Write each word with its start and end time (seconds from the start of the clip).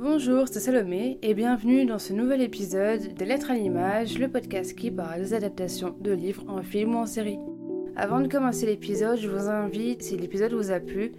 Bonjour, 0.00 0.46
c'est 0.46 0.60
Salomé 0.60 1.18
et 1.22 1.34
bienvenue 1.34 1.84
dans 1.84 1.98
ce 1.98 2.12
nouvel 2.12 2.40
épisode 2.40 3.14
de 3.14 3.24
Lettres 3.24 3.50
à 3.50 3.54
l'image, 3.54 4.16
le 4.16 4.28
podcast 4.28 4.76
qui 4.76 4.92
parle 4.92 5.22
des 5.22 5.34
adaptations 5.34 5.96
de 6.00 6.12
livres 6.12 6.44
en 6.46 6.62
film 6.62 6.94
ou 6.94 6.98
en 6.98 7.06
série. 7.06 7.40
Avant 7.96 8.20
de 8.20 8.28
commencer 8.28 8.64
l'épisode, 8.64 9.18
je 9.18 9.28
vous 9.28 9.48
invite, 9.48 10.04
si 10.04 10.16
l'épisode 10.16 10.52
vous 10.52 10.70
a 10.70 10.78
plu, 10.78 11.10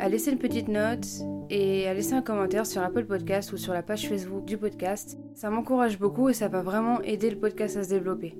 à 0.00 0.08
laisser 0.08 0.32
une 0.32 0.40
petite 0.40 0.66
note 0.66 1.06
et 1.48 1.86
à 1.86 1.94
laisser 1.94 2.14
un 2.14 2.22
commentaire 2.22 2.66
sur 2.66 2.82
Apple 2.82 3.04
Podcast 3.04 3.52
ou 3.52 3.56
sur 3.56 3.72
la 3.72 3.84
page 3.84 4.08
Facebook 4.08 4.44
du 4.44 4.58
podcast. 4.58 5.16
Ça 5.36 5.48
m'encourage 5.48 6.00
beaucoup 6.00 6.28
et 6.28 6.34
ça 6.34 6.48
va 6.48 6.60
vraiment 6.60 7.00
aider 7.02 7.30
le 7.30 7.38
podcast 7.38 7.76
à 7.76 7.84
se 7.84 7.90
développer. 7.90 8.36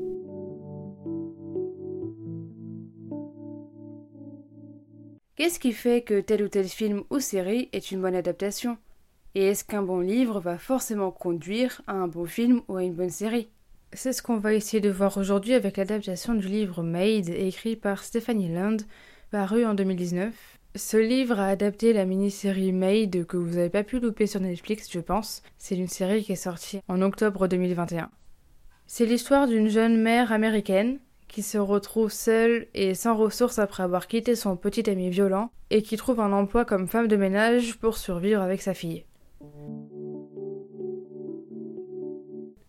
Qu'est-ce 5.37 5.61
qui 5.61 5.71
fait 5.71 6.03
que 6.03 6.21
tel 6.21 6.43
ou 6.43 6.49
tel 6.49 6.67
film 6.67 7.05
ou 7.11 7.21
série 7.21 7.69
est 7.73 7.93
une 7.93 8.01
bonne 8.01 8.17
adaptation? 8.17 8.77
Et 9.37 9.47
est-ce 9.47 9.65
qu'un 9.65 9.83
bon 9.83 9.99
livre 9.99 10.39
va 10.39 10.59
forcément 10.59 11.11
conduire 11.11 11.83
à 11.89 11.95
un 11.95 12.07
bon 12.07 12.25
film 12.25 12.63
ou 12.69 12.77
à 12.77 12.85
une 12.85 12.95
bonne 12.95 13.11
série? 13.11 13.49
C'est 13.93 14.13
ce 14.13 14.23
qu'on 14.23 14.37
va 14.37 14.55
essayer 14.55 14.81
de 14.81 14.91
voir 14.91 15.17
aujourd'hui 15.17 15.55
avec 15.55 15.77
l'adaptation 15.77 16.35
du 16.35 16.47
livre 16.47 16.85
Made 16.85 17.29
écrit 17.31 17.75
par 17.75 18.05
Stephanie 18.05 18.55
Land, 18.55 18.77
paru 19.33 19.65
en 19.65 19.75
2019. 19.75 20.33
Ce 20.77 20.97
livre 20.97 21.41
a 21.41 21.49
adapté 21.49 21.93
la 21.93 22.05
mini-série 22.05 22.71
Made 22.71 23.27
que 23.27 23.37
vous 23.37 23.57
n'avez 23.57 23.71
pas 23.71 23.83
pu 23.83 23.99
louper 23.99 24.29
sur 24.29 24.41
Netflix, 24.41 24.89
je 24.89 25.01
pense. 25.01 25.43
C'est 25.59 25.77
une 25.77 25.89
série 25.89 26.23
qui 26.23 26.33
est 26.33 26.37
sortie 26.37 26.81
en 26.87 27.03
octobre 27.03 27.49
2021. 27.49 28.11
C'est 28.87 29.07
l'histoire 29.07 29.49
d'une 29.49 29.69
jeune 29.69 30.01
mère 30.01 30.31
américaine 30.31 31.01
qui 31.27 31.43
se 31.43 31.59
retrouve 31.59 32.13
seule 32.13 32.69
et 32.75 32.95
sans 32.95 33.17
ressources 33.17 33.59
après 33.59 33.83
avoir 33.83 34.07
quitté 34.07 34.37
son 34.37 34.57
petit 34.57 34.89
ami 34.89 35.11
violent 35.11 35.51
et 35.71 35.83
qui 35.83 35.97
trouve 35.97 36.21
un 36.21 36.33
emploi 36.33 36.65
comme 36.65 36.87
femme 36.87 37.09
de 37.09 37.17
ménage 37.17 37.77
pour 37.79 37.97
survivre 37.97 38.41
avec 38.41 38.63
sa 38.63 38.75
fille. 38.75 39.05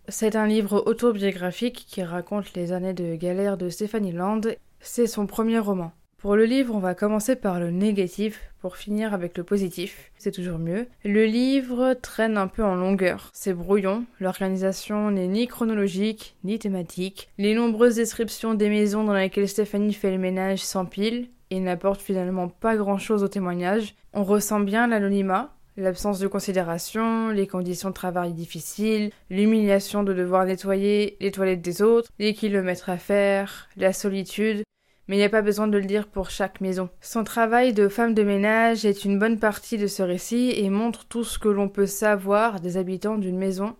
C'est 0.07 0.35
un 0.35 0.47
livre 0.47 0.83
autobiographique 0.85 1.85
qui 1.87 2.03
raconte 2.03 2.53
les 2.53 2.71
années 2.71 2.93
de 2.93 3.15
galère 3.15 3.57
de 3.57 3.69
Stephanie 3.69 4.11
Land. 4.11 4.41
C'est 4.79 5.07
son 5.07 5.25
premier 5.25 5.59
roman. 5.59 5.91
Pour 6.19 6.35
le 6.35 6.45
livre, 6.45 6.73
on 6.73 6.79
va 6.79 6.95
commencer 6.95 7.35
par 7.35 7.59
le 7.59 7.69
négatif 7.69 8.39
pour 8.59 8.77
finir 8.77 9.13
avec 9.13 9.37
le 9.37 9.43
positif. 9.43 10.11
C'est 10.17 10.31
toujours 10.31 10.57
mieux. 10.57 10.87
Le 11.03 11.25
livre 11.25 11.95
traîne 12.01 12.37
un 12.37 12.47
peu 12.47 12.63
en 12.63 12.75
longueur. 12.75 13.29
C'est 13.33 13.53
brouillon. 13.53 14.05
L'organisation 14.19 15.11
n'est 15.11 15.27
ni 15.27 15.47
chronologique, 15.47 16.35
ni 16.43 16.59
thématique. 16.59 17.29
Les 17.37 17.53
nombreuses 17.53 17.95
descriptions 17.95 18.53
des 18.53 18.69
maisons 18.69 19.03
dans 19.03 19.13
lesquelles 19.13 19.49
Stéphanie 19.49 19.93
fait 19.93 20.11
le 20.11 20.17
ménage 20.17 20.63
s'empilent 20.63 21.29
et 21.51 21.59
n'apportent 21.59 22.01
finalement 22.01 22.47
pas 22.47 22.75
grand 22.75 22.97
chose 22.97 23.23
au 23.23 23.27
témoignage. 23.27 23.95
On 24.13 24.23
ressent 24.23 24.59
bien 24.59 24.87
l'anonymat, 24.87 25.53
l'absence 25.77 26.19
de 26.19 26.27
considération, 26.27 27.29
les 27.29 27.47
conditions 27.47 27.89
de 27.89 27.93
travail 27.93 28.33
difficiles, 28.33 29.11
l'humiliation 29.29 30.03
de 30.03 30.13
devoir 30.13 30.45
nettoyer 30.45 31.17
les 31.19 31.31
toilettes 31.31 31.61
des 31.61 31.81
autres, 31.81 32.09
les 32.19 32.33
kilomètres 32.33 32.89
à 32.89 32.97
faire, 32.97 33.67
la 33.75 33.93
solitude, 33.93 34.63
mais 35.07 35.15
il 35.15 35.19
n'y 35.19 35.25
a 35.25 35.29
pas 35.29 35.41
besoin 35.41 35.67
de 35.67 35.77
le 35.77 35.85
dire 35.85 36.07
pour 36.07 36.29
chaque 36.29 36.61
maison. 36.61 36.89
Son 37.01 37.23
travail 37.23 37.73
de 37.73 37.87
femme 37.87 38.13
de 38.13 38.23
ménage 38.23 38.85
est 38.85 39.05
une 39.05 39.19
bonne 39.19 39.39
partie 39.39 39.77
de 39.77 39.87
ce 39.87 40.01
récit 40.01 40.53
et 40.55 40.69
montre 40.69 41.05
tout 41.05 41.23
ce 41.23 41.37
que 41.37 41.49
l'on 41.49 41.69
peut 41.69 41.85
savoir 41.85 42.59
des 42.59 42.77
habitants 42.77 43.17
d'une 43.17 43.37
maison 43.37 43.75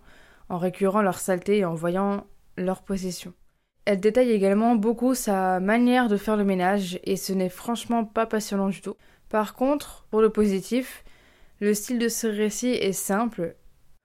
en 0.48 0.58
récurant 0.58 1.02
leur 1.02 1.18
saleté 1.18 1.58
et 1.58 1.64
en 1.64 1.74
voyant 1.74 2.26
leur 2.56 2.82
possession. 2.82 3.32
Elle 3.84 4.00
détaille 4.00 4.30
également 4.30 4.74
beaucoup 4.74 5.14
sa 5.14 5.60
manière 5.60 6.08
de 6.08 6.16
faire 6.16 6.36
le 6.36 6.44
ménage 6.44 6.98
et 7.04 7.16
ce 7.16 7.32
n'est 7.32 7.48
franchement 7.48 8.04
pas 8.04 8.26
passionnant 8.26 8.68
du 8.68 8.80
tout. 8.80 8.96
Par 9.28 9.54
contre, 9.54 10.06
pour 10.10 10.20
le 10.20 10.30
positif, 10.30 11.04
le 11.60 11.72
style 11.72 11.98
de 11.98 12.08
ce 12.08 12.26
récit 12.26 12.68
est 12.68 12.92
simple. 12.92 13.56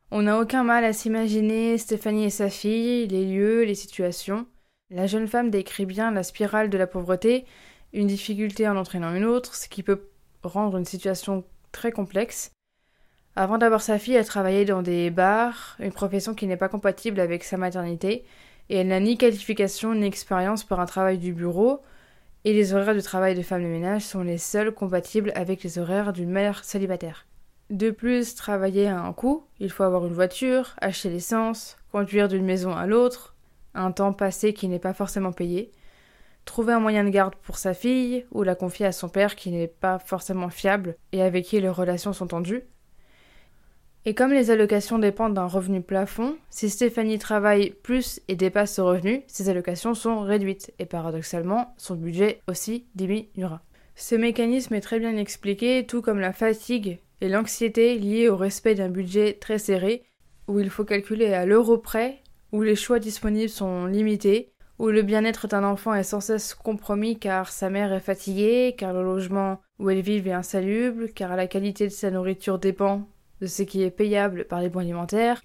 On 0.09 0.21
n'a 0.21 0.39
aucun 0.39 0.63
mal 0.63 0.85
à 0.85 0.93
s'imaginer 0.93 1.77
Stéphanie 1.77 2.25
et 2.25 2.29
sa 2.29 2.49
fille, 2.49 3.07
les 3.07 3.25
lieux, 3.25 3.63
les 3.63 3.75
situations. 3.75 4.45
La 4.89 5.07
jeune 5.07 5.27
femme 5.27 5.49
décrit 5.49 5.85
bien 5.85 6.11
la 6.11 6.23
spirale 6.23 6.69
de 6.69 6.77
la 6.77 6.87
pauvreté, 6.87 7.45
une 7.93 8.07
difficulté 8.07 8.67
en 8.67 8.77
entraînant 8.77 9.13
une 9.13 9.25
autre, 9.25 9.55
ce 9.55 9.67
qui 9.67 9.83
peut 9.83 10.09
rendre 10.43 10.77
une 10.77 10.85
situation 10.85 11.43
très 11.71 11.91
complexe. 11.91 12.51
Avant 13.35 13.57
d'avoir 13.57 13.81
sa 13.81 13.99
fille, 13.99 14.15
elle 14.15 14.25
travaillait 14.25 14.65
dans 14.65 14.81
des 14.81 15.09
bars, 15.09 15.77
une 15.79 15.93
profession 15.93 16.33
qui 16.33 16.47
n'est 16.47 16.57
pas 16.57 16.69
compatible 16.69 17.19
avec 17.19 17.43
sa 17.43 17.57
maternité, 17.57 18.25
et 18.69 18.77
elle 18.77 18.87
n'a 18.87 18.99
ni 18.99 19.17
qualification 19.17 19.93
ni 19.93 20.05
expérience 20.05 20.63
pour 20.63 20.79
un 20.79 20.85
travail 20.85 21.17
du 21.17 21.33
bureau, 21.33 21.81
et 22.43 22.53
les 22.53 22.73
horaires 22.73 22.95
de 22.95 23.01
travail 23.01 23.35
de 23.35 23.41
femme 23.41 23.63
de 23.63 23.67
ménage 23.67 24.03
sont 24.03 24.23
les 24.23 24.37
seuls 24.37 24.73
compatibles 24.73 25.31
avec 25.35 25.63
les 25.63 25.79
horaires 25.79 26.11
d'une 26.11 26.31
mère 26.31 26.63
célibataire. 26.63 27.25
De 27.71 27.89
plus, 27.89 28.35
travailler 28.35 28.87
a 28.87 29.01
un 29.01 29.13
coût, 29.13 29.45
il 29.61 29.69
faut 29.69 29.83
avoir 29.83 30.05
une 30.05 30.13
voiture, 30.13 30.75
acheter 30.81 31.09
l'essence, 31.09 31.77
conduire 31.93 32.27
d'une 32.27 32.43
maison 32.43 32.75
à 32.75 32.85
l'autre, 32.85 33.33
un 33.73 33.93
temps 33.93 34.11
passé 34.11 34.53
qui 34.53 34.67
n'est 34.67 34.77
pas 34.77 34.93
forcément 34.93 35.31
payé, 35.31 35.71
trouver 36.43 36.73
un 36.73 36.81
moyen 36.81 37.05
de 37.05 37.09
garde 37.09 37.33
pour 37.35 37.57
sa 37.57 37.73
fille 37.73 38.25
ou 38.31 38.43
la 38.43 38.55
confier 38.55 38.87
à 38.87 38.91
son 38.91 39.07
père 39.07 39.37
qui 39.37 39.51
n'est 39.51 39.69
pas 39.69 39.99
forcément 39.99 40.49
fiable 40.49 40.97
et 41.13 41.21
avec 41.21 41.45
qui 41.45 41.61
les 41.61 41.69
relations 41.69 42.11
sont 42.11 42.27
tendues. 42.27 42.63
Et 44.03 44.15
comme 44.15 44.33
les 44.33 44.51
allocations 44.51 44.99
dépendent 44.99 45.35
d'un 45.35 45.45
revenu 45.45 45.81
plafond, 45.81 46.35
si 46.49 46.69
Stéphanie 46.69 47.19
travaille 47.19 47.69
plus 47.69 48.19
et 48.27 48.35
dépasse 48.35 48.75
ce 48.75 48.81
revenu, 48.81 49.23
ses 49.27 49.47
allocations 49.47 49.93
sont 49.93 50.19
réduites 50.19 50.73
et 50.77 50.85
paradoxalement, 50.85 51.73
son 51.77 51.95
budget 51.95 52.41
aussi 52.49 52.85
diminuera. 52.95 53.61
Ce 53.95 54.15
mécanisme 54.15 54.73
est 54.73 54.81
très 54.81 54.99
bien 54.99 55.15
expliqué, 55.15 55.85
tout 55.85 56.01
comme 56.01 56.19
la 56.19 56.33
fatigue 56.33 56.99
et 57.21 57.29
l'anxiété 57.29 57.97
liées 57.97 58.27
au 58.27 58.35
respect 58.35 58.75
d'un 58.75 58.89
budget 58.89 59.37
très 59.39 59.59
serré, 59.59 60.03
où 60.47 60.59
il 60.59 60.69
faut 60.69 60.83
calculer 60.83 61.33
à 61.33 61.45
l'euro 61.45 61.77
près 61.77 62.21
où 62.51 62.61
les 62.63 62.75
choix 62.75 62.99
disponibles 62.99 63.49
sont 63.49 63.85
limités, 63.85 64.51
où 64.77 64.87
le 64.87 65.03
bien-être 65.03 65.47
d'un 65.47 65.63
enfant 65.63 65.93
est 65.93 66.03
sans 66.03 66.19
cesse 66.19 66.53
compromis 66.53 67.17
car 67.17 67.51
sa 67.51 67.69
mère 67.69 67.93
est 67.93 68.01
fatiguée, 68.01 68.75
car 68.77 68.93
le 68.93 69.03
logement 69.03 69.61
où 69.79 69.89
elle 69.89 70.01
vit 70.01 70.17
est 70.17 70.31
insalubre, 70.31 71.05
car 71.15 71.35
la 71.35 71.47
qualité 71.47 71.85
de 71.85 71.93
sa 71.93 72.11
nourriture 72.11 72.59
dépend 72.59 73.07
de 73.39 73.47
ce 73.47 73.63
qui 73.63 73.83
est 73.83 73.91
payable 73.91 74.45
par 74.45 74.61
les 74.61 74.69
bons 74.69 74.79
alimentaires, 74.79 75.41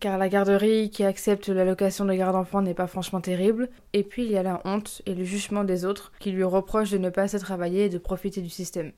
car 0.00 0.18
la 0.18 0.28
garderie 0.28 0.90
qui 0.90 1.04
accepte 1.04 1.48
l'allocation 1.48 2.04
de 2.04 2.12
garde 2.12 2.36
enfant 2.36 2.60
n'est 2.60 2.74
pas 2.74 2.86
franchement 2.86 3.20
terrible, 3.20 3.70
et 3.92 4.02
puis 4.02 4.24
il 4.24 4.30
y 4.30 4.36
a 4.36 4.42
la 4.42 4.60
honte 4.64 5.00
et 5.06 5.14
le 5.14 5.24
jugement 5.24 5.64
des 5.64 5.84
autres 5.84 6.12
qui 6.20 6.32
lui 6.32 6.44
reprochent 6.44 6.90
de 6.90 6.98
ne 6.98 7.10
pas 7.10 7.22
assez 7.22 7.38
travailler 7.38 7.86
et 7.86 7.88
de 7.88 7.98
profiter 7.98 8.42
du 8.42 8.50
système. 8.50 8.92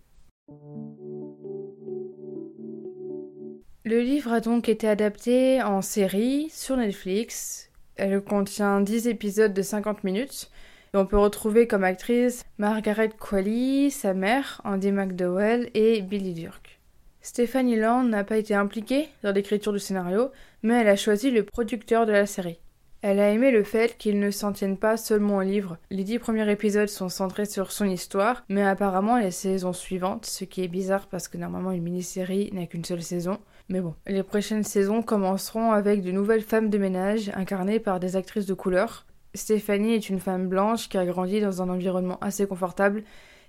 Le 3.89 4.03
livre 4.03 4.35
a 4.35 4.41
donc 4.41 4.69
été 4.69 4.87
adapté 4.87 5.63
en 5.63 5.81
série 5.81 6.51
sur 6.53 6.77
Netflix. 6.77 7.71
Elle 7.97 8.21
contient 8.21 8.83
10 8.83 9.09
épisodes 9.09 9.55
de 9.55 9.63
50 9.63 10.05
minutes. 10.05 10.51
Et 10.93 10.99
on 10.99 11.07
peut 11.07 11.17
retrouver 11.17 11.67
comme 11.67 11.85
actrice 11.85 12.45
Margaret 12.59 13.13
Qualley, 13.19 13.89
sa 13.89 14.13
mère, 14.13 14.61
Andy 14.65 14.93
McDowell 14.93 15.71
et 15.73 16.03
Billy 16.03 16.35
Durk. 16.35 16.81
Stephanie 17.23 17.77
Land 17.77 18.05
n'a 18.05 18.25
pas 18.25 18.37
été 18.37 18.55
impliquée 18.55 19.09
dans 19.23 19.33
l'écriture 19.33 19.73
du 19.73 19.79
scénario, 19.79 20.33
mais 20.63 20.83
elle 20.83 20.89
a 20.89 20.97
choisi 20.97 21.31
le 21.31 21.45
producteur 21.45 22.05
de 22.05 22.13
la 22.13 22.27
série. 22.27 22.59
Elle 23.01 23.21
a 23.21 23.31
aimé 23.31 23.53
le 23.53 23.63
fait 23.63 23.97
qu'il 23.97 24.19
ne 24.19 24.33
s'en 24.33 24.53
tienne 24.53 24.77
pas 24.77 24.97
seulement 24.97 25.37
au 25.37 25.43
livre. 25.43 25.79
Les 25.91 26.03
dix 26.03 26.19
premiers 26.19 26.51
épisodes 26.51 26.89
sont 26.89 27.09
centrés 27.09 27.47
sur 27.47 27.71
son 27.71 27.87
histoire, 27.87 28.45
mais 28.49 28.67
apparemment 28.67 29.17
les 29.17 29.31
saisons 29.31 29.73
suivantes, 29.73 30.27
ce 30.27 30.45
qui 30.45 30.63
est 30.63 30.69
bizarre 30.69 31.07
parce 31.07 31.29
que 31.29 31.39
normalement 31.39 31.71
une 31.71 31.85
mini-série 31.85 32.51
n'a 32.53 32.67
qu'une 32.67 32.85
seule 32.85 33.03
saison, 33.03 33.39
mais 33.69 33.81
bon, 33.81 33.95
les 34.07 34.23
prochaines 34.23 34.65
saisons 34.65 35.03
commenceront 35.03 35.73
avec 35.73 36.03
de 36.03 36.11
nouvelles 36.11 36.43
femmes 36.43 36.71
de 36.71 36.79
ménage 36.79 37.31
incarnées 37.35 37.81
par 37.81 38.01
des 38.01 38.17
actrices 38.17 38.47
de 38.47 38.55
couleur. 38.55 39.07
Stéphanie 39.35 39.95
est 39.95 40.09
une 40.09 40.21
femme 40.21 40.49
blanche 40.49 40.89
qui 40.89 40.97
a 40.97 41.05
grandi 41.05 41.41
dans 41.41 41.61
un 41.61 41.69
environnement 41.69 42.19
assez 42.21 42.47
confortable 42.47 43.05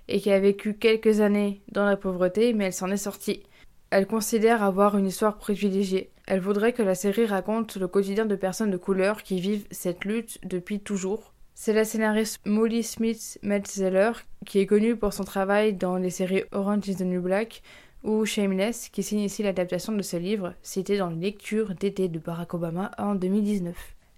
et 0.08 0.20
qui 0.20 0.30
a 0.30 0.38
vécu 0.38 0.74
quelques 0.74 1.20
années 1.20 1.62
dans 1.72 1.86
la 1.86 1.96
pauvreté, 1.96 2.52
mais 2.52 2.66
elle 2.66 2.72
s'en 2.72 2.90
est 2.90 2.98
sortie. 2.98 3.42
Elle 3.90 4.06
considère 4.06 4.62
avoir 4.62 4.98
une 4.98 5.06
histoire 5.06 5.38
privilégiée. 5.38 6.10
Elle 6.26 6.40
voudrait 6.40 6.74
que 6.74 6.82
la 6.82 6.94
série 6.94 7.26
raconte 7.26 7.76
le 7.76 7.88
quotidien 7.88 8.26
de 8.26 8.36
personnes 8.36 8.70
de 8.70 8.76
couleur 8.76 9.22
qui 9.22 9.40
vivent 9.40 9.66
cette 9.70 10.04
lutte 10.04 10.38
depuis 10.44 10.80
toujours. 10.80 11.32
C'est 11.54 11.72
la 11.72 11.84
scénariste 11.84 12.40
Molly 12.46 12.82
Smith 12.82 13.38
Metzeler, 13.42 14.12
qui 14.46 14.60
est 14.60 14.66
connue 14.66 14.96
pour 14.96 15.12
son 15.12 15.24
travail 15.24 15.74
dans 15.74 15.96
les 15.96 16.10
séries 16.10 16.44
Orange 16.52 16.88
is 16.88 16.96
the 16.96 17.02
New 17.02 17.20
Black 17.20 17.62
ou 18.02 18.24
Shameless 18.24 18.88
qui 18.88 19.02
signe 19.02 19.20
ici 19.20 19.42
l'adaptation 19.42 19.92
de 19.92 20.02
ce 20.02 20.16
livre, 20.16 20.54
cité 20.62 20.98
dans 20.98 21.10
les 21.10 21.16
lectures 21.16 21.74
d'été 21.74 22.08
de 22.08 22.18
Barack 22.18 22.54
Obama 22.54 22.90
en 22.98 23.14
2019. 23.14 23.76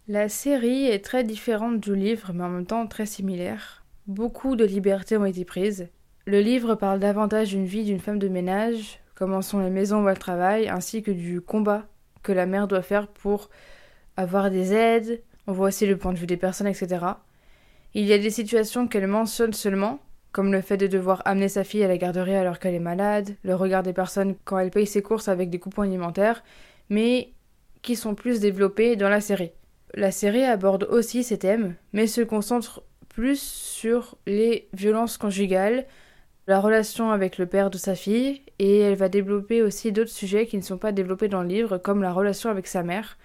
La 0.08 0.28
série 0.28 0.86
est 0.86 1.04
très 1.04 1.24
différente 1.24 1.80
du 1.80 1.94
livre, 1.94 2.32
mais 2.34 2.44
en 2.44 2.48
même 2.48 2.66
temps 2.66 2.86
très 2.86 3.06
similaire. 3.06 3.84
Beaucoup 4.06 4.56
de 4.56 4.64
libertés 4.64 5.16
ont 5.16 5.24
été 5.24 5.44
prises. 5.44 5.88
Le 6.26 6.40
livre 6.40 6.74
parle 6.74 7.00
davantage 7.00 7.50
d'une 7.50 7.66
vie 7.66 7.84
d'une 7.84 8.00
femme 8.00 8.18
de 8.18 8.28
ménage, 8.28 9.00
comment 9.14 9.42
sont 9.42 9.60
les 9.60 9.70
maisons 9.70 10.04
où 10.04 10.08
elle 10.08 10.18
travaille, 10.18 10.68
ainsi 10.68 11.02
que 11.02 11.10
du 11.10 11.40
combat 11.40 11.86
que 12.22 12.32
la 12.32 12.46
mère 12.46 12.68
doit 12.68 12.82
faire 12.82 13.08
pour 13.08 13.50
avoir 14.16 14.50
des 14.50 14.72
aides. 14.72 15.22
On 15.46 15.52
voit 15.52 15.68
aussi 15.68 15.86
le 15.86 15.96
point 15.96 16.12
de 16.12 16.18
vue 16.18 16.26
des 16.26 16.36
personnes, 16.36 16.68
etc. 16.68 17.04
Il 17.94 18.04
y 18.04 18.12
a 18.12 18.18
des 18.18 18.30
situations 18.30 18.88
qu'elle 18.88 19.06
mentionne 19.06 19.52
seulement, 19.52 20.00
comme 20.32 20.52
le 20.52 20.62
fait 20.62 20.76
de 20.76 20.86
devoir 20.86 21.22
amener 21.24 21.48
sa 21.48 21.62
fille 21.62 21.84
à 21.84 21.88
la 21.88 21.98
garderie 21.98 22.34
alors 22.34 22.58
qu'elle 22.58 22.74
est 22.74 22.80
malade, 22.80 23.36
le 23.44 23.54
regard 23.54 23.82
des 23.82 23.92
personnes 23.92 24.34
quand 24.44 24.58
elle 24.58 24.70
paye 24.70 24.86
ses 24.86 25.02
courses 25.02 25.28
avec 25.28 25.50
des 25.50 25.58
coupons 25.58 25.82
alimentaires, 25.82 26.42
mais 26.88 27.32
qui 27.82 27.96
sont 27.96 28.14
plus 28.14 28.40
développés 28.40 28.96
dans 28.96 29.08
la 29.08 29.20
série. 29.20 29.52
La 29.94 30.10
série 30.10 30.44
aborde 30.44 30.84
aussi 30.84 31.22
ces 31.22 31.38
thèmes, 31.38 31.74
mais 31.92 32.06
se 32.06 32.22
concentre 32.22 32.82
plus 33.08 33.40
sur 33.40 34.16
les 34.26 34.68
violences 34.72 35.18
conjugales, 35.18 35.86
la 36.46 36.60
relation 36.60 37.10
avec 37.10 37.36
le 37.36 37.46
père 37.46 37.68
de 37.68 37.76
sa 37.76 37.94
fille, 37.94 38.42
et 38.58 38.78
elle 38.78 38.96
va 38.96 39.08
développer 39.08 39.62
aussi 39.62 39.92
d'autres 39.92 40.10
sujets 40.10 40.46
qui 40.46 40.56
ne 40.56 40.62
sont 40.62 40.78
pas 40.78 40.92
développés 40.92 41.28
dans 41.28 41.42
le 41.42 41.48
livre, 41.48 41.76
comme 41.76 42.02
la 42.02 42.12
relation 42.12 42.48
avec 42.48 42.66
sa 42.66 42.82
mère, 42.82 43.18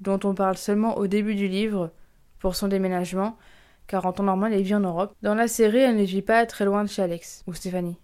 dont 0.00 0.20
on 0.24 0.34
parle 0.34 0.56
seulement 0.56 0.96
au 0.96 1.08
début 1.08 1.34
du 1.34 1.48
livre 1.48 1.90
pour 2.38 2.54
son 2.54 2.68
déménagement, 2.68 3.36
car 3.92 4.06
en 4.06 4.12
temps 4.14 4.22
normal 4.22 4.54
elle 4.54 4.62
vit 4.62 4.74
en 4.74 4.80
Europe. 4.80 5.14
Dans 5.20 5.34
la 5.34 5.46
série, 5.46 5.80
elle 5.80 5.98
ne 5.98 6.02
vit 6.02 6.22
pas 6.22 6.46
très 6.46 6.64
loin 6.64 6.82
de 6.82 6.88
chez 6.88 7.02
Alex 7.02 7.44
ou 7.46 7.52
Stéphanie. 7.52 7.98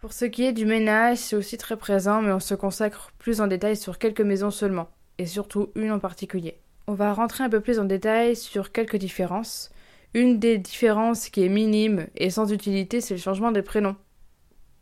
Pour 0.00 0.12
ce 0.12 0.24
qui 0.24 0.44
est 0.44 0.52
du 0.52 0.66
ménage, 0.66 1.18
c'est 1.18 1.34
aussi 1.34 1.58
très 1.58 1.76
présent, 1.76 2.22
mais 2.22 2.30
on 2.30 2.38
se 2.38 2.54
consacre 2.54 3.10
plus 3.18 3.40
en 3.40 3.48
détail 3.48 3.76
sur 3.76 3.98
quelques 3.98 4.20
maisons 4.20 4.52
seulement, 4.52 4.88
et 5.18 5.26
surtout 5.26 5.70
une 5.74 5.90
en 5.90 5.98
particulier. 5.98 6.60
On 6.86 6.94
va 6.94 7.12
rentrer 7.12 7.42
un 7.42 7.48
peu 7.48 7.58
plus 7.58 7.80
en 7.80 7.86
détail 7.86 8.36
sur 8.36 8.70
quelques 8.70 8.98
différences. 8.98 9.72
Une 10.14 10.38
des 10.38 10.58
différences 10.58 11.28
qui 11.28 11.44
est 11.44 11.48
minime 11.48 12.06
et 12.14 12.30
sans 12.30 12.52
utilité, 12.52 13.00
c'est 13.00 13.14
le 13.14 13.20
changement 13.20 13.50
des 13.50 13.62
prénoms. 13.62 13.96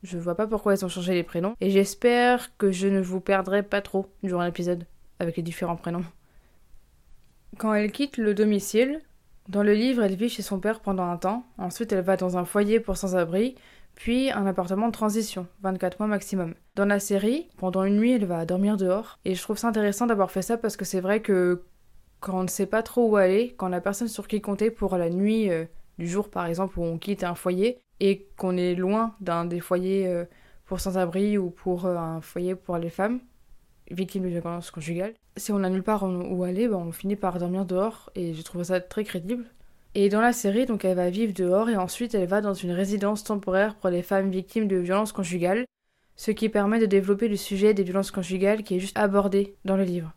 Je 0.03 0.19
vois 0.19 0.35
pas 0.35 0.47
pourquoi 0.47 0.75
ils 0.75 0.85
ont 0.85 0.91
changé 0.91 1.15
les 1.15 1.23
prénoms, 1.23 1.55
et 1.63 1.71
j'espère 1.71 2.55
que 2.59 2.71
je 2.71 2.89
ne 2.89 3.01
vous 3.01 3.21
perdrai 3.23 3.63
pas 3.63 3.81
trop 3.81 4.13
durant 4.23 4.45
l'épisode 4.45 4.85
avec 5.21 5.39
les 5.39 5.43
différents 5.43 5.77
prénoms. 5.77 6.05
Quand 7.57 7.73
elle 7.73 7.93
quitte 7.93 8.19
le 8.19 8.35
domicile, 8.35 9.01
dans 9.49 9.63
le 9.63 9.75
livre, 9.75 10.03
elle 10.03 10.17
vit 10.17 10.29
chez 10.29 10.43
son 10.43 10.59
père 10.59 10.81
pendant 10.81 11.05
un 11.05 11.17
temps, 11.17 11.45
ensuite 11.59 11.93
elle 11.93 12.05
va 12.05 12.17
dans 12.17 12.37
un 12.39 12.45
foyer 12.45 12.81
pour 12.81 12.97
sans-abri, 12.97 13.57
puis 13.95 14.31
un 14.31 14.47
appartement 14.47 14.87
de 14.89 14.93
transition, 14.93 15.47
24 15.63 16.01
mois 16.01 16.09
maximum. 16.09 16.55
Dans 16.75 16.87
la 16.87 16.99
série, 16.99 17.49
pendant 17.59 17.85
une 17.85 17.97
nuit, 17.97 18.13
elle 18.13 18.25
va 18.25 18.45
dormir 18.47 18.77
dehors, 18.77 19.19
et 19.25 19.35
je 19.35 19.43
trouve 19.43 19.59
ça 19.59 19.69
intéressant 19.69 20.07
d'avoir 20.07 20.31
fait 20.31 20.43
ça 20.43 20.57
parce 20.57 20.77
que 20.77 20.85
c'est 20.85 21.01
vrai 21.01 21.21
que 21.21 21.63
quand 22.21 22.39
on 22.39 22.43
ne 22.45 22.49
sait 22.49 22.67
pas 22.67 22.83
trop 22.83 23.07
où 23.07 23.17
aller, 23.17 23.55
quand 23.59 23.69
la 23.69 23.83
personne 23.83 24.09
sur 24.09 24.27
qui 24.29 24.41
compter 24.41 24.71
pour 24.71 24.97
la 24.97 25.11
nuit 25.11 25.51
euh, 25.51 25.67
du 25.99 26.09
jour 26.09 26.31
par 26.31 26.47
exemple 26.47 26.79
où 26.79 26.83
on 26.83 26.97
quitte 26.97 27.23
un 27.23 27.35
foyer 27.35 27.79
et 28.01 28.27
qu'on 28.39 28.57
est 28.57 28.75
loin 28.75 29.15
d'un 29.21 29.45
des 29.45 29.61
foyers 29.61 30.07
euh, 30.09 30.25
pour 30.65 30.81
sans-abri 30.81 31.37
ou 31.37 31.51
pour 31.51 31.85
euh, 31.85 31.97
un 31.97 32.23
foyer 32.23 32.55
pour 32.55 32.79
les 32.79 32.89
femmes 32.89 33.21
victimes 33.91 34.25
de 34.25 34.29
violences 34.29 34.71
conjugales, 34.71 35.15
si 35.37 35.53
on 35.53 35.59
n'a 35.59 35.71
nulle 35.71 35.83
part 35.83 36.05
où 36.05 36.45
aller, 36.45 36.69
ben, 36.69 36.77
on 36.77 36.93
finit 36.93 37.17
par 37.17 37.39
dormir 37.39 37.65
dehors 37.65 38.11
et 38.15 38.35
je 38.35 38.43
trouve 38.43 38.63
ça 38.63 38.81
très 38.81 39.05
crédible. 39.05 39.45
Et 39.95 40.09
dans 40.09 40.21
la 40.21 40.33
série, 40.33 40.67
donc 40.67 40.85
elle 40.85 40.97
va 40.97 41.11
vivre 41.11 41.33
dehors 41.33 41.69
et 41.69 41.77
ensuite 41.77 42.15
elle 42.15 42.27
va 42.27 42.41
dans 42.41 42.55
une 42.55 42.73
résidence 42.73 43.23
temporaire 43.23 43.77
pour 43.77 43.91
les 43.91 44.03
femmes 44.03 44.31
victimes 44.31 44.67
de 44.67 44.77
violences 44.77 45.13
conjugales, 45.13 45.67
ce 46.17 46.31
qui 46.31 46.49
permet 46.49 46.81
de 46.81 46.87
développer 46.87 47.29
le 47.29 47.37
sujet 47.37 47.75
des 47.75 47.83
violences 47.85 48.11
conjugales 48.11 48.63
qui 48.63 48.77
est 48.77 48.81
juste 48.81 48.99
abordé 48.99 49.57
dans 49.65 49.77
le 49.77 49.85
livre. 49.85 50.13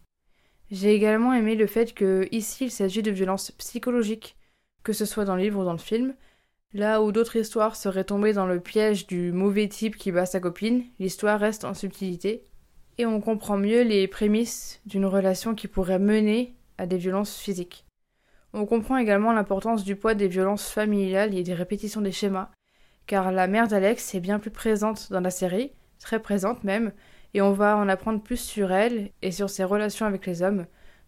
J'ai 0.71 0.93
également 0.93 1.33
aimé 1.33 1.55
le 1.55 1.67
fait 1.67 1.93
que 1.93 2.27
ici 2.31 2.65
il 2.65 2.71
s'agit 2.71 3.01
de 3.01 3.11
violences 3.11 3.51
psychologiques, 3.51 4.35
que 4.83 4.93
ce 4.93 5.05
soit 5.05 5.25
dans 5.25 5.35
le 5.35 5.43
livre 5.43 5.61
ou 5.61 5.65
dans 5.65 5.71
le 5.71 5.77
film. 5.77 6.15
Là 6.73 7.01
où 7.01 7.11
d'autres 7.11 7.37
histoires 7.37 7.75
seraient 7.75 8.03
tombées 8.03 8.33
dans 8.33 8.45
le 8.45 8.59
piège 8.59 9.07
du 9.07 9.31
mauvais 9.31 9.67
type 9.69 9.95
qui 9.95 10.11
bat 10.11 10.25
sa 10.25 10.39
copine, 10.39 10.83
l'histoire 10.99 11.39
reste 11.39 11.65
en 11.65 11.73
subtilité, 11.73 12.43
et 12.97 13.05
on 13.05 13.21
comprend 13.21 13.57
mieux 13.57 13.83
les 13.83 14.07
prémices 14.07 14.81
d'une 14.85 15.05
relation 15.05 15.55
qui 15.55 15.67
pourrait 15.67 15.99
mener 15.99 16.55
à 16.77 16.85
des 16.85 16.97
violences 16.97 17.37
physiques. 17.37 17.85
On 18.53 18.65
comprend 18.65 18.97
également 18.97 19.33
l'importance 19.33 19.83
du 19.83 19.95
poids 19.95 20.15
des 20.15 20.27
violences 20.27 20.69
familiales 20.69 21.35
et 21.35 21.43
des 21.43 21.53
répétitions 21.53 22.01
des 22.01 22.11
schémas, 22.11 22.49
car 23.05 23.31
la 23.31 23.47
mère 23.47 23.67
d'Alex 23.67 24.15
est 24.15 24.19
bien 24.19 24.39
plus 24.39 24.51
présente 24.51 25.11
dans 25.11 25.19
la 25.19 25.29
série, 25.29 25.71
très 25.99 26.21
présente 26.21 26.63
même, 26.63 26.91
et 27.33 27.41
on 27.41 27.51
va 27.51 27.77
en 27.77 27.87
apprendre 27.87 28.21
plus 28.21 28.37
sur 28.37 28.71
elle 28.71 29.11
et 29.21 29.31
sur 29.31 29.49
ses 29.49 29.63
relations 29.63 30.05
avec 30.05 30.25
les 30.25 30.41
hommes, 30.41 30.65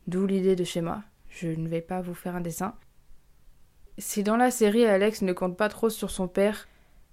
d'où 0.07 0.27
l'idée 0.27 0.55
de 0.55 0.63
schéma. 0.63 1.03
Je 1.29 1.47
ne 1.47 1.67
vais 1.67 1.81
pas 1.81 2.01
vous 2.01 2.13
faire 2.13 2.35
un 2.35 2.41
dessin. 2.41 2.75
Si 3.97 4.23
dans 4.23 4.37
la 4.37 4.51
série 4.51 4.85
Alex 4.85 5.21
ne 5.21 5.33
compte 5.33 5.57
pas 5.57 5.69
trop 5.69 5.89
sur 5.89 6.11
son 6.11 6.27
père, 6.27 6.67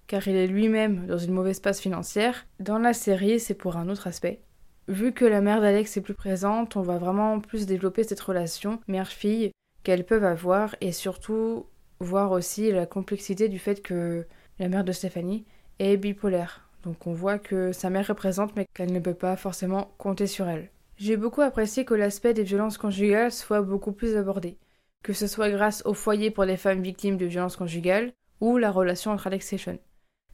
car 0.06 0.26
il 0.28 0.36
est 0.36 0.46
lui-même 0.46 1.06
dans 1.06 1.18
une 1.18 1.32
mauvaise 1.32 1.60
passe 1.60 1.80
financière, 1.80 2.46
dans 2.60 2.78
la 2.78 2.92
série 2.92 3.40
c'est 3.40 3.54
pour 3.54 3.76
un 3.76 3.88
autre 3.88 4.06
aspect. 4.06 4.40
Vu 4.88 5.12
que 5.12 5.24
la 5.24 5.40
mère 5.40 5.60
d'Alex 5.60 5.96
est 5.96 6.00
plus 6.00 6.14
présente, 6.14 6.76
on 6.76 6.82
va 6.82 6.98
vraiment 6.98 7.40
plus 7.40 7.66
développer 7.66 8.04
cette 8.04 8.20
relation 8.20 8.80
mère-fille 8.86 9.50
qu'elles 9.82 10.06
peuvent 10.06 10.24
avoir 10.24 10.76
et 10.80 10.92
surtout 10.92 11.66
voir 11.98 12.30
aussi 12.30 12.70
la 12.70 12.86
complexité 12.86 13.48
du 13.48 13.58
fait 13.58 13.82
que 13.82 14.26
la 14.60 14.68
mère 14.68 14.84
de 14.84 14.92
Stéphanie 14.92 15.44
est 15.80 15.96
bipolaire. 15.96 16.68
Donc 16.84 17.08
on 17.08 17.12
voit 17.12 17.40
que 17.40 17.72
sa 17.72 17.90
mère 17.90 18.06
représente 18.06 18.54
mais 18.54 18.66
qu'elle 18.74 18.92
ne 18.92 19.00
peut 19.00 19.14
pas 19.14 19.36
forcément 19.36 19.92
compter 19.98 20.28
sur 20.28 20.48
elle. 20.48 20.70
J'ai 20.98 21.16
beaucoup 21.16 21.42
apprécié 21.42 21.84
que 21.84 21.94
l'aspect 21.94 22.32
des 22.32 22.44
violences 22.44 22.78
conjugales 22.78 23.32
soit 23.32 23.62
beaucoup 23.62 23.92
plus 23.92 24.16
abordé, 24.16 24.56
que 25.02 25.12
ce 25.12 25.26
soit 25.26 25.50
grâce 25.50 25.82
au 25.84 25.94
foyer 25.94 26.30
pour 26.30 26.44
les 26.44 26.56
femmes 26.56 26.80
victimes 26.80 27.16
de 27.16 27.26
violences 27.26 27.56
conjugales 27.56 28.12
ou 28.40 28.56
la 28.56 28.70
relation 28.70 29.10
entre 29.10 29.26
Alex 29.26 29.52
et 29.52 29.58
Sean. 29.58 29.78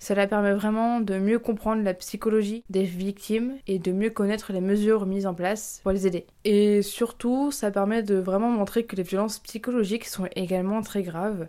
Cela 0.02 0.26
permet 0.26 0.52
vraiment 0.52 1.00
de 1.00 1.16
mieux 1.16 1.38
comprendre 1.38 1.84
la 1.84 1.94
psychologie 1.94 2.64
des 2.70 2.82
victimes 2.82 3.54
et 3.68 3.78
de 3.78 3.92
mieux 3.92 4.10
connaître 4.10 4.52
les 4.52 4.60
mesures 4.60 5.06
mises 5.06 5.26
en 5.26 5.34
place 5.34 5.78
pour 5.84 5.92
les 5.92 6.08
aider. 6.08 6.26
Et 6.44 6.82
surtout, 6.82 7.52
ça 7.52 7.70
permet 7.70 8.02
de 8.02 8.16
vraiment 8.16 8.50
montrer 8.50 8.84
que 8.84 8.96
les 8.96 9.04
violences 9.04 9.38
psychologiques 9.38 10.06
sont 10.06 10.26
également 10.34 10.82
très 10.82 11.04
graves 11.04 11.46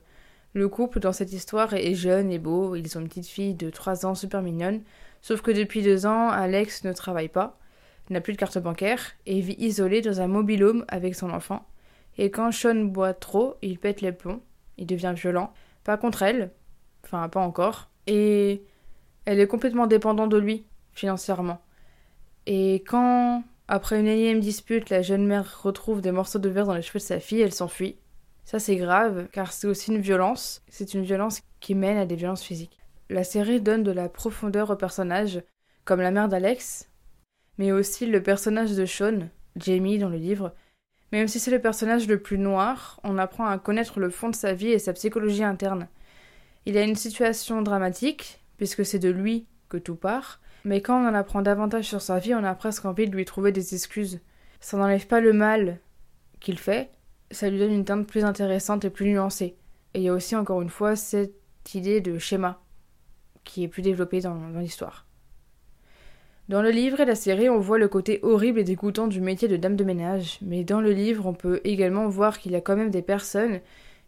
le 0.54 0.70
couple 0.70 1.00
dans 1.00 1.14
cette 1.14 1.34
histoire 1.34 1.74
est 1.74 1.96
jeune 1.96 2.32
et 2.32 2.38
beau, 2.38 2.76
ils 2.76 2.96
ont 2.96 3.02
une 3.02 3.08
petite 3.08 3.26
fille 3.26 3.56
de 3.56 3.72
3 3.72 4.06
ans 4.06 4.14
super 4.14 4.44
mignonne, 4.44 4.84
sauf 5.24 5.42
que 5.42 5.50
depuis 5.50 5.82
2 5.82 6.06
ans, 6.06 6.30
Alex 6.30 6.84
ne 6.84 6.94
travaille 6.94 7.30
pas, 7.30 7.58
n'a 8.12 8.22
plus 8.22 8.34
de 8.34 8.38
carte 8.38 8.60
bancaire 8.60 9.02
et 9.26 9.42
vit 9.42 9.56
isolé 9.58 10.02
dans 10.02 10.22
un 10.22 10.28
mobilhome 10.28 10.86
avec 10.90 11.16
son 11.16 11.32
enfant. 11.32 11.66
Et 12.20 12.30
quand 12.30 12.52
Sean 12.52 12.86
boit 12.86 13.16
trop, 13.16 13.56
il 13.64 13.80
pète 13.80 14.02
les 14.02 14.12
plombs, 14.12 14.44
il 14.78 14.86
devient 14.86 15.14
violent, 15.16 15.52
pas 15.84 15.98
contre 15.98 16.22
elle, 16.22 16.52
enfin 17.04 17.28
pas 17.30 17.40
encore, 17.40 17.90
et 18.08 18.64
elle 19.26 19.40
est 19.40 19.48
complètement 19.48 19.88
dépendante 19.88 20.30
de 20.30 20.38
lui, 20.38 20.66
financièrement. 20.92 21.62
Et 22.46 22.84
quand, 22.88 23.44
après 23.68 24.00
une 24.00 24.08
énième 24.08 24.40
dispute, 24.40 24.90
la 24.90 25.02
jeune 25.02 25.26
mère 25.26 25.62
retrouve 25.64 26.02
des 26.02 26.12
morceaux 26.12 26.40
de 26.40 26.50
verre 26.50 26.66
dans 26.66 26.74
les 26.74 26.82
cheveux 26.82 27.00
de 27.00 27.04
sa 27.04 27.20
fille, 27.20 27.42
elle 27.42 27.54
s'enfuit. 27.54 27.98
Ça 28.46 28.60
c'est 28.60 28.76
grave 28.76 29.28
car 29.32 29.54
c'est 29.54 29.68
aussi 29.68 29.92
une 29.92 30.02
violence, 30.02 30.62
c'est 30.68 30.94
une 30.94 31.04
violence 31.04 31.42
qui 31.62 31.76
mène 31.76 31.98
à 31.98 32.06
des 32.06 32.16
violences 32.16 32.44
physiques. 32.44 32.78
La 33.10 33.24
série 33.24 33.62
donne 33.62 33.84
de 33.84 33.92
la 33.92 34.10
profondeur 34.10 34.70
aux 34.70 34.76
personnages, 34.76 35.42
comme 35.86 36.02
la 36.02 36.12
mère 36.12 36.28
d'Alex, 36.28 36.90
mais 37.58 37.72
aussi 37.72 38.06
le 38.06 38.22
personnage 38.22 38.74
de 38.74 38.86
Sean, 38.86 39.30
Jamie 39.56 39.98
dans 39.98 40.10
le 40.10 40.18
livre. 40.18 40.54
Même 41.12 41.28
si 41.28 41.40
c'est 41.40 41.52
le 41.52 41.62
personnage 41.62 42.07
le 42.07 42.19
plus 42.19 42.38
noir, 42.38 43.00
on 43.04 43.18
apprend 43.18 43.45
à 43.45 43.60
connaître 43.60 44.00
le 44.00 44.10
fond 44.10 44.30
de 44.30 44.36
sa 44.36 44.54
vie 44.54 44.72
et 44.72 44.80
sa 44.80 44.94
psychologie 44.94 45.44
interne. 45.44 45.88
Il 46.66 46.78
a 46.78 46.84
une 46.84 46.96
situation 46.96 47.62
dramatique, 47.62 48.42
puisque 48.58 48.86
c'est 48.86 49.00
de 49.00 49.10
lui 49.10 49.46
que 49.70 49.78
tout 49.78 49.96
part, 49.96 50.40
mais 50.66 50.82
quand 50.82 51.02
on 51.02 51.08
en 51.08 51.14
apprend 51.14 51.42
davantage 51.42 51.86
sur 51.86 52.02
sa 52.02 52.20
vie, 52.20 52.34
on 52.34 52.44
a 52.44 52.56
presque 52.56 52.86
envie 52.86 53.10
de 53.10 53.16
lui 53.16 53.26
trouver 53.26 53.52
des 53.52 53.74
excuses. 53.76 54.22
Ça 54.62 54.78
n'enlève 54.78 55.08
pas 55.08 55.20
le 55.20 55.34
mal 55.34 55.80
qu'il 56.40 56.58
fait, 56.58 56.90
ça 57.32 57.50
lui 57.50 57.60
donne 57.60 57.74
une 57.74 57.86
teinte 57.86 58.08
plus 58.08 58.24
intéressante 58.24 58.86
et 58.86 58.90
plus 58.90 59.08
nuancée. 59.08 59.58
Et 59.94 60.00
il 60.00 60.04
y 60.04 60.10
a 60.10 60.14
aussi, 60.14 60.36
encore 60.36 60.62
une 60.62 60.70
fois, 60.70 60.96
cette 60.96 61.34
idée 61.74 62.00
de 62.00 62.18
schéma 62.18 62.62
qui 63.44 63.64
est 63.64 63.68
plus 63.68 63.82
développée 63.82 64.22
dans, 64.22 64.38
l'histoire. 64.58 65.06
Dans 66.48 66.62
le 66.62 66.72
livre 66.72 67.02
et 67.02 67.06
la 67.06 67.16
série, 67.16 67.50
on 67.50 67.60
voit 67.60 67.78
le 67.78 67.90
côté 67.90 68.20
horrible 68.24 68.60
et 68.60 68.64
dégoûtant 68.64 69.08
du 69.08 69.20
métier 69.20 69.50
de 69.50 69.58
dame 69.58 69.76
de 69.76 69.84
ménage, 69.84 70.40
mais 70.42 70.64
dans 70.64 70.80
le 70.80 70.92
livre, 70.92 71.26
on 71.26 71.34
peut 71.34 71.60
également 71.66 72.08
voir 72.08 72.40
qu'il 72.40 72.54
y 72.54 72.56
a 72.56 72.62
quand 72.62 72.78
même 72.78 72.90
des 72.90 73.02
personnes 73.02 73.60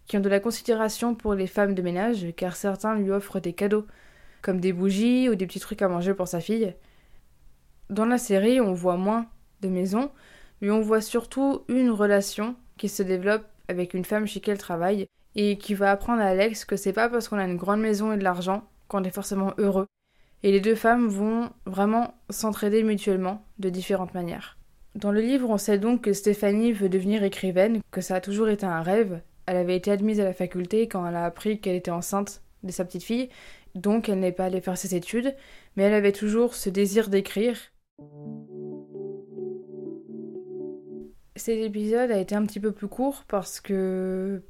qui 0.07 0.17
ont 0.17 0.21
de 0.21 0.29
la 0.29 0.39
considération 0.39 1.15
pour 1.15 1.33
les 1.33 1.47
femmes 1.47 1.73
de 1.73 1.81
ménage, 1.81 2.27
car 2.35 2.55
certains 2.55 2.95
lui 2.95 3.11
offrent 3.11 3.39
des 3.39 3.53
cadeaux, 3.53 3.85
comme 4.41 4.59
des 4.59 4.73
bougies 4.73 5.29
ou 5.29 5.35
des 5.35 5.47
petits 5.47 5.59
trucs 5.59 5.81
à 5.81 5.87
manger 5.87 6.13
pour 6.13 6.27
sa 6.27 6.39
fille. 6.39 6.75
Dans 7.89 8.05
la 8.05 8.17
série, 8.17 8.61
on 8.61 8.73
voit 8.73 8.97
moins 8.97 9.27
de 9.61 9.69
maisons, 9.69 10.11
mais 10.61 10.69
on 10.71 10.81
voit 10.81 11.01
surtout 11.01 11.63
une 11.67 11.89
relation 11.89 12.55
qui 12.77 12.89
se 12.89 13.03
développe 13.03 13.45
avec 13.67 13.93
une 13.93 14.05
femme 14.05 14.27
chez 14.27 14.39
qui 14.39 14.51
elle 14.51 14.57
travaille 14.57 15.07
et 15.35 15.57
qui 15.57 15.73
va 15.73 15.91
apprendre 15.91 16.21
à 16.21 16.27
Alex 16.27 16.65
que 16.65 16.77
c'est 16.77 16.93
pas 16.93 17.09
parce 17.09 17.27
qu'on 17.27 17.37
a 17.37 17.45
une 17.45 17.57
grande 17.57 17.81
maison 17.81 18.11
et 18.11 18.17
de 18.17 18.23
l'argent 18.23 18.67
qu'on 18.87 19.03
est 19.03 19.13
forcément 19.13 19.53
heureux. 19.57 19.87
Et 20.43 20.51
les 20.51 20.61
deux 20.61 20.75
femmes 20.75 21.07
vont 21.07 21.49
vraiment 21.65 22.15
s'entraider 22.29 22.83
mutuellement 22.83 23.43
de 23.59 23.69
différentes 23.69 24.13
manières. 24.13 24.57
Dans 24.93 25.11
le 25.11 25.19
livre, 25.19 25.49
on 25.49 25.57
sait 25.57 25.79
donc 25.79 26.01
que 26.01 26.13
Stéphanie 26.13 26.71
veut 26.71 26.87
devenir 26.87 27.23
écrivaine, 27.23 27.81
que 27.91 28.01
ça 28.01 28.15
a 28.15 28.21
toujours 28.21 28.47
été 28.47 28.65
un 28.65 28.81
rêve. 28.81 29.21
Elle 29.47 29.57
avait 29.57 29.75
été 29.75 29.91
admise 29.91 30.19
à 30.19 30.23
la 30.23 30.33
faculté 30.33 30.87
quand 30.87 31.05
elle 31.07 31.15
a 31.15 31.25
appris 31.25 31.59
qu'elle 31.59 31.75
était 31.75 31.91
enceinte 31.91 32.41
de 32.63 32.71
sa 32.71 32.85
petite 32.85 33.03
fille, 33.03 33.29
donc 33.75 34.09
elle 34.09 34.19
n'est 34.19 34.31
pas 34.31 34.45
allée 34.45 34.61
faire 34.61 34.77
ses 34.77 34.95
études, 34.95 35.35
mais 35.75 35.83
elle 35.83 35.93
avait 35.93 36.11
toujours 36.11 36.55
ce 36.55 36.69
désir 36.69 37.09
d'écrire. 37.09 37.57
Cet 41.35 41.57
épisode 41.59 42.11
a 42.11 42.17
été 42.19 42.33
un 42.35 42.45
petit 42.45 42.59
peu 42.59 42.71
plus 42.71 42.87
court 42.87 43.23
parce 43.27 43.59
que 43.59 44.41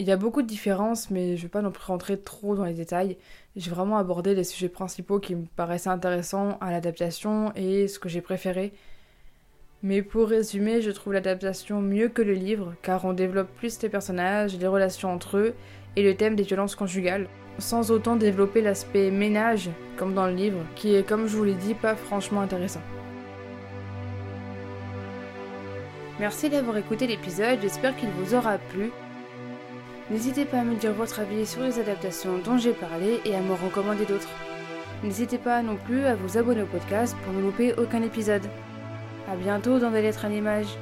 Il 0.00 0.06
y 0.06 0.12
a 0.12 0.16
beaucoup 0.16 0.42
de 0.42 0.46
différences, 0.46 1.10
mais 1.10 1.36
je 1.36 1.42
vais 1.42 1.48
pas 1.48 1.60
non 1.62 1.72
plus 1.72 1.84
rentrer 1.84 2.20
trop 2.20 2.54
dans 2.54 2.64
les 2.64 2.72
détails. 2.74 3.16
J'ai 3.56 3.70
vraiment 3.70 3.98
abordé 3.98 4.34
les 4.34 4.44
sujets 4.44 4.68
principaux 4.68 5.18
qui 5.18 5.34
me 5.34 5.46
paraissaient 5.56 5.88
intéressants 5.90 6.56
à 6.60 6.70
l'adaptation 6.70 7.52
et 7.56 7.88
ce 7.88 7.98
que 7.98 8.08
j'ai 8.08 8.20
préféré. 8.20 8.72
Mais 9.82 10.02
pour 10.02 10.28
résumer, 10.28 10.82
je 10.82 10.90
trouve 10.90 11.12
l'adaptation 11.12 11.80
mieux 11.80 12.08
que 12.08 12.22
le 12.22 12.32
livre, 12.32 12.74
car 12.82 13.04
on 13.04 13.12
développe 13.12 13.54
plus 13.56 13.80
les 13.80 13.88
personnages, 13.88 14.58
les 14.58 14.66
relations 14.66 15.12
entre 15.12 15.36
eux 15.36 15.54
et 15.94 16.02
le 16.02 16.16
thème 16.16 16.34
des 16.34 16.42
violences 16.42 16.74
conjugales, 16.74 17.28
sans 17.58 17.92
autant 17.92 18.16
développer 18.16 18.60
l'aspect 18.60 19.12
ménage, 19.12 19.70
comme 19.96 20.14
dans 20.14 20.26
le 20.26 20.34
livre, 20.34 20.58
qui 20.74 20.96
est, 20.96 21.08
comme 21.08 21.28
je 21.28 21.36
vous 21.36 21.44
l'ai 21.44 21.54
dit, 21.54 21.74
pas 21.74 21.94
franchement 21.94 22.40
intéressant. 22.40 22.82
Merci 26.18 26.50
d'avoir 26.50 26.76
écouté 26.76 27.06
l'épisode, 27.06 27.60
j'espère 27.62 27.96
qu'il 27.96 28.08
vous 28.10 28.34
aura 28.34 28.58
plu. 28.58 28.90
N'hésitez 30.10 30.44
pas 30.44 30.60
à 30.60 30.64
me 30.64 30.74
dire 30.74 30.92
votre 30.92 31.20
avis 31.20 31.46
sur 31.46 31.62
les 31.62 31.78
adaptations 31.78 32.38
dont 32.38 32.58
j'ai 32.58 32.72
parlé 32.72 33.20
et 33.24 33.36
à 33.36 33.40
me 33.40 33.52
recommander 33.52 34.06
d'autres. 34.06 34.28
N'hésitez 35.04 35.38
pas 35.38 35.62
non 35.62 35.76
plus 35.76 36.04
à 36.04 36.16
vous 36.16 36.36
abonner 36.36 36.62
au 36.62 36.66
podcast 36.66 37.16
pour 37.22 37.32
ne 37.32 37.42
louper 37.42 37.74
aucun 37.74 38.02
épisode. 38.02 38.42
A 39.30 39.36
bientôt 39.36 39.78
dans 39.78 39.90
des 39.90 40.00
lettres 40.00 40.24
à 40.24 40.30
l'image. 40.30 40.78